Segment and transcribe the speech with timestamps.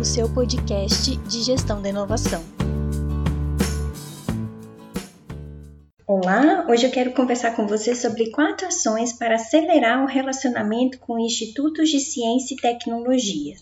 [0.00, 2.42] O seu podcast de gestão da inovação.
[6.06, 11.18] Olá, hoje eu quero conversar com você sobre quatro ações para acelerar o relacionamento com
[11.18, 13.56] institutos de ciência e tecnologia.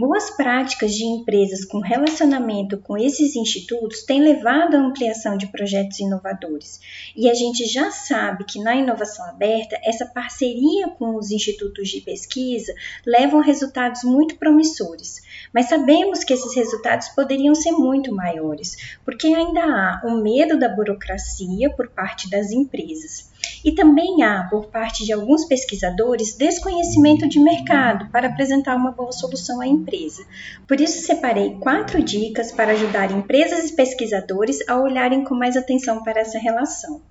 [0.00, 5.98] Boas práticas de empresas com relacionamento com esses institutos têm levado à ampliação de projetos
[5.98, 6.78] inovadores.
[7.16, 12.00] E a gente já sabe que na inovação aberta, essa parceria com os institutos de
[12.00, 12.72] pesquisa
[13.04, 15.20] levam a resultados muito promissores.
[15.52, 20.68] Mas sabemos que esses resultados poderiam ser muito maiores, porque ainda há o medo da
[20.68, 23.32] burocracia por parte das empresas.
[23.68, 29.12] E também há, por parte de alguns pesquisadores, desconhecimento de mercado para apresentar uma boa
[29.12, 30.24] solução à empresa.
[30.66, 36.02] Por isso, separei quatro dicas para ajudar empresas e pesquisadores a olharem com mais atenção
[36.02, 37.02] para essa relação.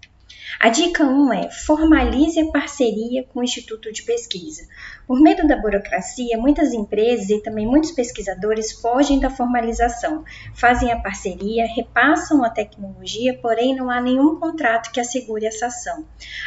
[0.60, 4.68] A dica 1 um é formalize a parceria com o Instituto de Pesquisa.
[5.06, 10.24] Por medo da burocracia, muitas empresas e também muitos pesquisadores fogem da formalização,
[10.56, 16.06] fazem a parceria, repassam a tecnologia, porém não há nenhum contrato que assegure essa ação.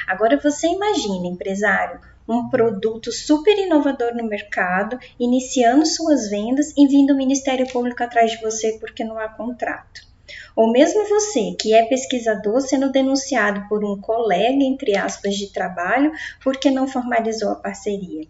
[0.09, 7.13] Agora você imagina, empresário, um produto super inovador no mercado, iniciando suas vendas e vindo
[7.13, 10.10] o Ministério Público atrás de você porque não há contrato.
[10.57, 16.13] Ou mesmo você, que é pesquisador, sendo denunciado por um colega, entre aspas, de trabalho,
[16.43, 18.27] porque não formalizou a parceria.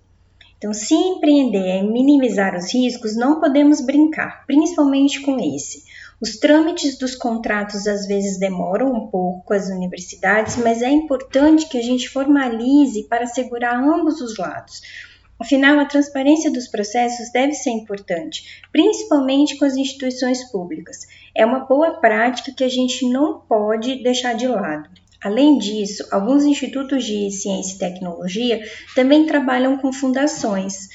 [0.58, 5.82] Então, se empreender é minimizar os riscos, não podemos brincar, principalmente com esse.
[6.20, 11.66] Os trâmites dos contratos às vezes demoram um pouco com as universidades, mas é importante
[11.66, 14.82] que a gente formalize para assegurar ambos os lados.
[15.40, 21.06] Afinal, a transparência dos processos deve ser importante, principalmente com as instituições públicas.
[21.34, 24.90] É uma boa prática que a gente não pode deixar de lado.
[25.22, 28.62] Além disso, alguns institutos de ciência e tecnologia
[28.94, 30.88] também trabalham com fundações.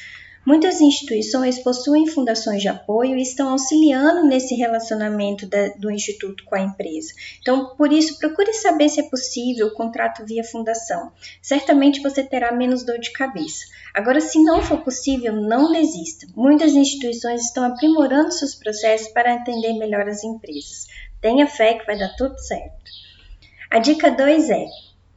[0.45, 6.53] Muitas instituições possuem fundações de apoio e estão auxiliando nesse relacionamento da, do instituto com
[6.53, 7.11] a empresa.
[7.41, 11.11] Então, por isso, procure saber se é possível o contrato via fundação.
[11.41, 13.65] Certamente você terá menos dor de cabeça.
[13.91, 16.27] Agora, se não for possível, não desista.
[16.35, 20.85] Muitas instituições estão aprimorando seus processos para atender melhor as empresas.
[21.19, 22.91] Tenha fé que vai dar tudo certo.
[23.71, 24.67] A dica 2 é: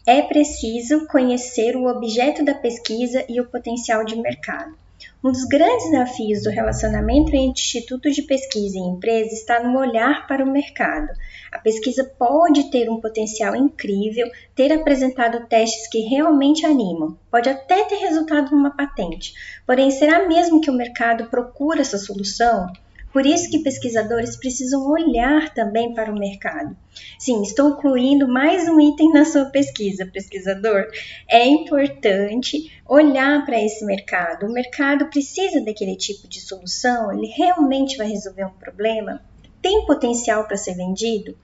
[0.07, 4.88] é preciso conhecer o objeto da pesquisa e o potencial de mercado.
[5.23, 10.29] Um dos grandes desafios do relacionamento entre institutos de pesquisa e empresa está no olhar
[10.29, 11.09] para o mercado.
[11.51, 17.83] A pesquisa pode ter um potencial incrível, ter apresentado testes que realmente animam, pode até
[17.87, 19.35] ter resultado numa patente.
[19.67, 22.73] Porém, será mesmo que o mercado procura essa solução?
[23.13, 26.77] Por isso que pesquisadores precisam olhar também para o mercado.
[27.19, 30.87] Sim, estou incluindo mais um item na sua pesquisa, pesquisador.
[31.27, 34.47] É importante olhar para esse mercado.
[34.47, 37.13] O mercado precisa daquele tipo de solução?
[37.13, 39.23] Ele realmente vai resolver um problema?
[39.63, 41.37] Tem potencial para ser vendido?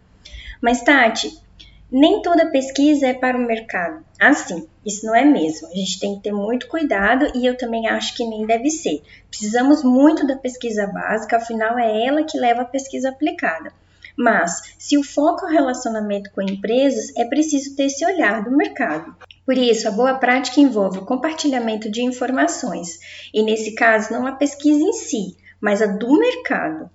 [0.61, 1.44] Mas, Tati,
[1.97, 4.05] nem toda pesquisa é para o mercado.
[4.21, 5.69] Assim, isso não é mesmo.
[5.69, 9.00] A gente tem que ter muito cuidado e eu também acho que nem deve ser.
[9.31, 13.72] Precisamos muito da pesquisa básica, afinal é ela que leva a pesquisa aplicada.
[14.16, 18.56] Mas, se o foco é o relacionamento com empresas, é preciso ter esse olhar do
[18.56, 19.15] mercado.
[19.47, 22.99] Por isso, a boa prática envolve o compartilhamento de informações,
[23.32, 26.91] e nesse caso, não a pesquisa em si, mas a do mercado.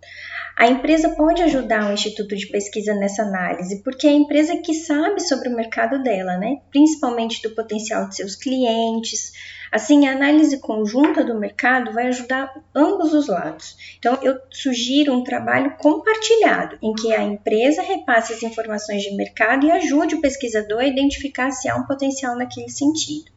[0.60, 4.74] A empresa pode ajudar o instituto de pesquisa nessa análise, porque é a empresa que
[4.74, 6.58] sabe sobre o mercado dela, né?
[6.70, 9.32] principalmente do potencial de seus clientes.
[9.72, 13.78] Assim, a análise conjunta do mercado vai ajudar ambos os lados.
[14.00, 19.66] Então, eu sugiro um trabalho compartilhado, em que a empresa repasse as informações de mercado
[19.66, 23.32] e ajude o pesquisador a identificar se há um potencial naquele sentido.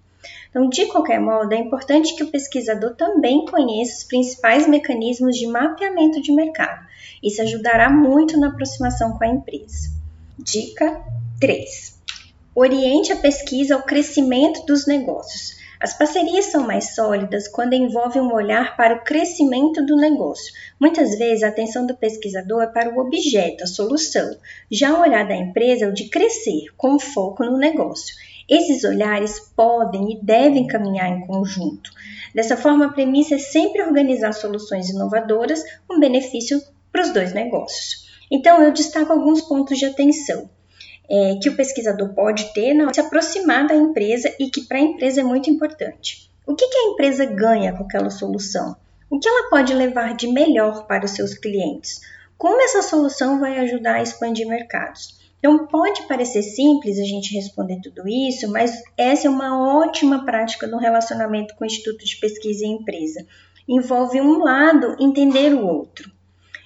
[0.50, 5.46] Então, de qualquer modo, é importante que o pesquisador também conheça os principais mecanismos de
[5.46, 6.90] mapeamento de mercado.
[7.22, 9.90] Isso ajudará muito na aproximação com a empresa.
[10.38, 11.00] Dica
[11.40, 12.00] 3.
[12.54, 15.62] Oriente a pesquisa ao crescimento dos negócios.
[15.82, 20.52] As parcerias são mais sólidas quando envolvem um olhar para o crescimento do negócio.
[20.78, 24.36] Muitas vezes a atenção do pesquisador é para o objeto, a solução.
[24.70, 28.14] Já o olhar da empresa é o de crescer, com foco no negócio.
[28.48, 31.90] Esses olhares podem e devem caminhar em conjunto.
[32.32, 38.06] Dessa forma, a premissa é sempre organizar soluções inovadoras com benefício para os dois negócios.
[38.30, 40.48] Então, eu destaco alguns pontos de atenção.
[41.10, 44.82] É, que o pesquisador pode ter na se aproximar da empresa e que para a
[44.82, 46.30] empresa é muito importante.
[46.46, 48.76] O que, que a empresa ganha com aquela solução?
[49.10, 52.00] O que ela pode levar de melhor para os seus clientes?
[52.38, 55.20] Como essa solução vai ajudar a expandir mercados?
[55.38, 60.66] Então, pode parecer simples a gente responder tudo isso, mas essa é uma ótima prática
[60.68, 63.26] no relacionamento com o Instituto de Pesquisa e Empresa.
[63.68, 66.10] envolve um lado entender o outro.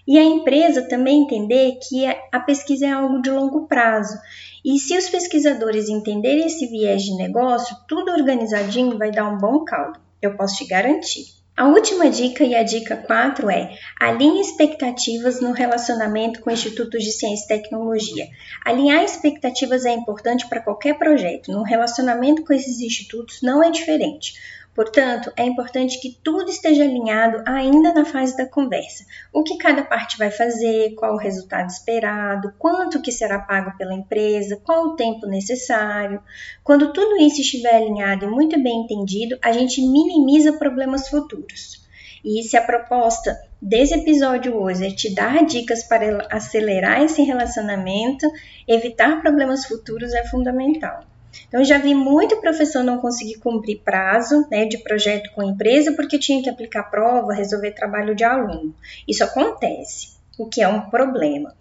[0.06, 4.16] E a empresa também entender que a pesquisa é algo de longo prazo.
[4.64, 9.64] E se os pesquisadores entenderem esse viés de negócio, tudo organizadinho vai dar um bom
[9.64, 9.98] caldo.
[10.22, 11.36] Eu posso te garantir.
[11.56, 17.10] A última dica e a dica 4 é: alinhe expectativas no relacionamento com institutos de
[17.10, 18.28] ciência e tecnologia.
[18.62, 21.50] Alinhar expectativas é importante para qualquer projeto.
[21.50, 24.34] No relacionamento com esses institutos não é diferente.
[24.76, 29.06] Portanto, é importante que tudo esteja alinhado ainda na fase da conversa.
[29.32, 33.94] O que cada parte vai fazer, qual o resultado esperado, quanto que será pago pela
[33.94, 36.22] empresa, qual o tempo necessário.
[36.62, 41.82] Quando tudo isso estiver alinhado e muito bem entendido, a gente minimiza problemas futuros.
[42.22, 48.30] E se a proposta desse episódio hoje é te dar dicas para acelerar esse relacionamento,
[48.68, 51.02] evitar problemas futuros é fundamental.
[51.48, 55.92] Então, já vi muito professor não conseguir cumprir prazo né, de projeto com a empresa
[55.92, 58.74] porque tinha que aplicar prova, resolver trabalho de aluno.
[59.06, 61.54] Isso acontece, o que é um problema.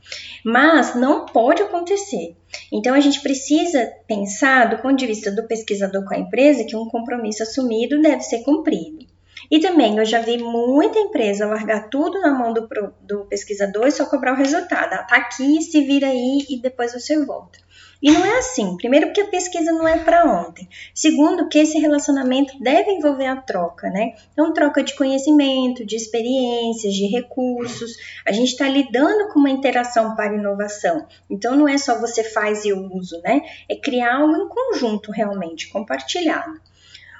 [0.43, 2.35] Mas não pode acontecer.
[2.71, 6.75] Então, a gente precisa pensar, do ponto de vista do pesquisador com a empresa, que
[6.75, 9.14] um compromisso assumido deve ser cumprido.
[9.49, 12.67] E também eu já vi muita empresa largar tudo na mão do,
[13.01, 14.93] do pesquisador e só cobrar o resultado.
[14.93, 17.59] Ah, tá aqui, se vira aí e depois você volta.
[18.01, 18.77] E não é assim.
[18.77, 20.67] Primeiro, porque a pesquisa não é para ontem.
[20.93, 24.13] Segundo, que esse relacionamento deve envolver a troca, né?
[24.33, 27.97] Então, troca de conhecimento, de experiências, de recursos.
[28.25, 31.07] A gente está lidando com uma interação para inovação.
[31.29, 33.41] Então, não é só você faz e eu uso, né?
[33.67, 36.61] É criar algo em conjunto, realmente, compartilhado.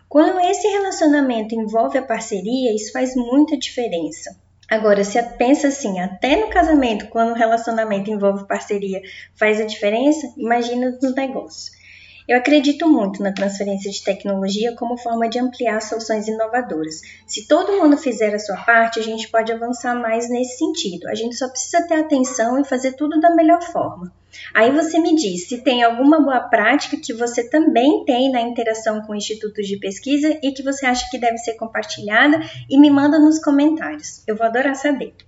[0.07, 4.35] Quando esse relacionamento envolve a parceria, isso faz muita diferença.
[4.69, 9.01] Agora, se pensa assim, até no casamento, quando o relacionamento envolve parceria,
[9.35, 11.71] faz a diferença, imagina nos negócios.
[12.27, 17.01] Eu acredito muito na transferência de tecnologia como forma de ampliar soluções inovadoras.
[17.27, 21.07] Se todo mundo fizer a sua parte, a gente pode avançar mais nesse sentido.
[21.07, 24.11] A gente só precisa ter atenção e fazer tudo da melhor forma.
[24.53, 29.01] Aí você me diz se tem alguma boa prática que você também tem na interação
[29.01, 32.39] com institutos de pesquisa e que você acha que deve ser compartilhada
[32.69, 34.23] e me manda nos comentários.
[34.27, 35.15] Eu vou adorar saber.